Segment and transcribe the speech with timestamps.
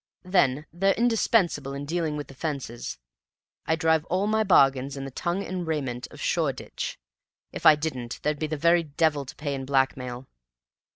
[0.25, 2.97] Then they're indispensable in dealing with the fences.
[3.67, 6.97] I drive all my bargains in the tongue and raiment of Shoreditch.
[7.51, 10.25] If I didn't there'd be the very devil to pay in blackmail.